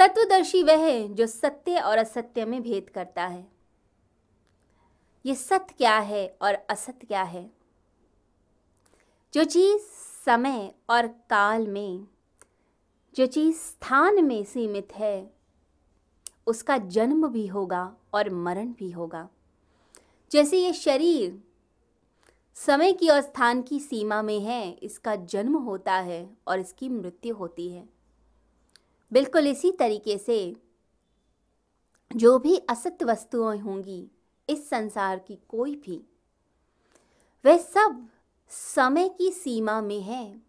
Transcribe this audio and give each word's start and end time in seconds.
तत्वदर्शी 0.00 0.62
वह 0.62 0.76
है 0.76 1.14
जो 1.14 1.26
सत्य 1.26 1.80
और 1.80 1.98
असत्य 1.98 2.44
में 2.44 2.62
भेद 2.62 2.90
करता 2.90 3.26
है। 3.26 3.48
ये 5.26 5.34
सत्य 5.34 5.74
क्या 5.78 5.98
है 5.98 6.36
और 6.42 6.54
असत्य 6.54 7.06
क्या 7.06 7.22
है? 7.22 7.50
जो 9.34 9.44
चीज़ 9.44 9.82
समय 10.24 10.74
और 10.90 11.06
काल 11.06 11.66
में, 11.66 12.06
जो 13.16 13.26
चीज़ 13.26 13.56
स्थान 13.56 14.24
में 14.24 14.44
सीमित 14.44 14.88
है, 14.92 15.30
उसका 16.46 16.78
जन्म 16.78 17.28
भी 17.28 17.46
होगा 17.46 17.96
और 18.14 18.30
मरण 18.30 18.72
भी 18.72 18.90
होगा। 18.90 19.28
जैसे 20.30 20.58
ये 20.58 20.72
शरीर 20.72 21.42
समय 22.54 22.92
की 22.92 23.08
और 23.08 23.20
स्थान 23.20 23.62
की 23.62 23.80
सीमा 23.80 24.22
में 24.22 24.40
है, 24.40 24.70
इसका 24.70 25.16
जन्म 25.16 25.56
होता 25.56 25.94
है 25.94 26.36
और 26.46 26.60
इसकी 26.60 26.88
मृत्यु 26.88 27.34
होती 27.34 27.72
है। 27.72 27.99
बिल्कुल 29.12 29.46
इसी 29.46 29.72
तरीके 29.72 30.18
से 30.18 30.56
जो 32.16 32.38
भी 32.38 32.56
असत्य 32.56 33.04
वस्तुएँ 33.04 33.58
होंगी 33.58 34.10
इस 34.48 34.70
संसार 34.70 35.18
की 35.18 35.38
कोई 35.48 35.76
भी 35.76 36.06
वह 37.44 37.56
सब 37.56 38.08
समय 38.48 39.08
की 39.08 39.30
सीमा 39.30 39.80
में 39.80 40.00
है। 40.00 40.42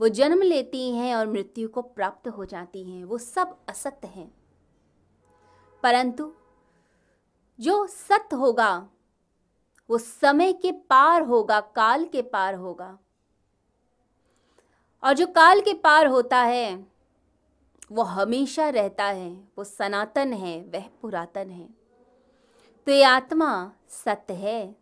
वो 0.00 0.08
जन्म 0.08 0.42
लेती 0.42 0.90
हैं 0.90 1.16
और 1.16 1.26
मृत्यु 1.26 1.68
को 1.68 1.82
प्राप्त 1.82 2.28
हो 2.28 2.44
जाती 2.44 2.84
हैं। 2.84 3.04
वो 3.04 3.18
सब 3.18 3.56
असत्य 3.68 4.08
हैं। 4.08 4.34
परंतु 5.82 6.32
जो 7.60 7.86
सत्य 7.86 8.36
होगा, 8.36 8.88
वो 9.90 9.98
समय 9.98 10.52
के 10.52 10.72
पार 10.72 11.22
होगा, 11.22 11.60
काल 11.60 12.04
के 12.04 12.22
पार 12.22 12.54
होगा। 12.54 12.98
और 15.04 15.12
जो 15.12 15.26
काल 15.26 15.60
के 15.60 15.74
पार 15.74 16.06
होता 16.06 16.42
है 16.42 16.95
वो 17.92 18.02
हमेशा 18.02 18.68
रहता 18.68 19.04
है, 19.04 19.48
वो 19.58 19.64
सनातन 19.64 20.32
है, 20.32 20.62
वह 20.62 20.84
पुरातन 21.02 21.50
है। 21.50 21.68
तो 22.86 22.92
ये 22.92 23.02
आत्मा 23.02 23.72
सत्य 23.88 24.34
है, 24.34 24.76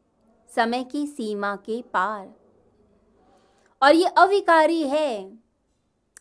समय 0.48 0.84
की 0.84 1.06
सीमा 1.06 1.56
के 1.56 1.82
पार। 1.82 2.34
और 3.82 3.94
ये 3.94 4.06
अविकारी 4.06 4.88
है, 4.88 5.38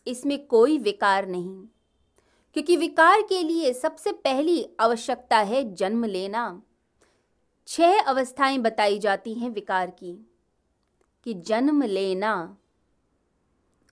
इसमें 0.06 0.46
कोई 0.46 0.78
विकार 0.78 1.26
नहीं। 1.26 1.66
क्योंकि 2.54 2.76
विकार 2.76 3.22
के 3.22 3.42
लिए 3.42 3.72
सबसे 3.72 4.12
पहली 4.12 4.70
आवश्यकता 4.80 5.38
है 5.38 5.74
जन्म 5.74 6.04
लेना। 6.04 6.62
छह 7.66 8.02
अवस्थाएँ 8.02 8.58
बताई 8.58 8.98
जाती 8.98 9.34
हैं 9.34 9.50
विकार 9.50 9.90
की, 9.90 10.30
कि 11.24 11.34
जन्म 11.34 11.82
लेना, 11.82 12.56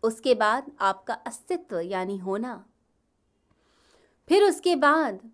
उसके 0.02 0.34
बाद 0.34 0.72
आपका 0.80 1.14
अस्तित्व, 1.14 1.80
यानी 1.80 2.16
होना। 2.16 2.66
फिर 4.32 4.42
उसके 4.42 4.76
बाद 4.76 5.30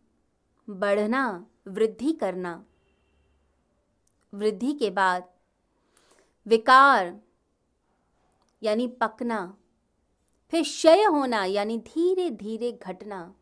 बढ़ना, 0.71 1.47
वृद्धि 1.69 2.13
करना। 2.13 2.65
वृद्धि 4.35 4.73
के 4.73 4.91
बाद 4.91 5.29
विकार, 6.47 7.21
यानी 8.63 8.89
पकना, 8.89 9.57
फिर 10.51 10.63
क्षय 10.63 11.03
होना, 11.03 11.45
यानी 11.45 11.79
धीरे 11.79 12.31
धीरे 12.31 12.73
घटना, 12.73 13.35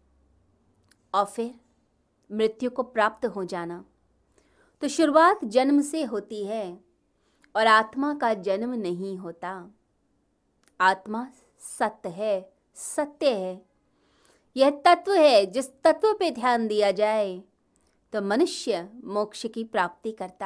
और 1.15 1.25
फिर 1.25 1.61
मृत्यु 2.33 2.71
को 2.71 2.83
प्राप्त 2.83 3.27
हो 3.27 3.45
जाना। 3.45 3.85
तो 4.81 4.89
शुरुआत 4.89 5.45
जन्म 5.45 5.81
से 5.81 6.05
होती 6.05 6.47
है, 6.47 6.81
और 7.57 7.67
आत्मा 7.67 8.15
का 8.15 8.35
जन्म 8.35 8.73
नहीं 8.73 9.19
होता। 9.19 9.71
आत्मा 10.81 11.29
सत्य 11.59 12.09
है 12.09 12.53
सत्य 12.75 13.35
है। 13.35 13.76
यह 14.57 14.71
तत्व 14.71 15.15
है 15.15 15.47
जिस 15.47 15.69
तत्व 15.85 16.13
पे 16.13 16.31
ध्यान 16.31 16.67
दिया 16.69 16.91
जाए। 16.91 17.43
तो 18.13 18.23
मनुष्य 18.23 18.89
मोक्ष 19.05 19.47
की 19.47 19.65
प्राप्ति 19.65 20.13
करता 20.13 20.35